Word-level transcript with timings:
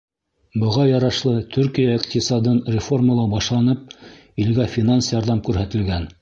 Быға 0.61 0.85
ярашлы 0.91 1.33
Төркиә 1.55 1.97
иҡтисадын 1.97 2.57
реформалау 2.77 3.29
башланып, 3.35 3.95
илгә 4.47 4.67
финанс 4.79 5.13
ярҙам 5.19 5.45
күрһәтелгән. 5.51 6.11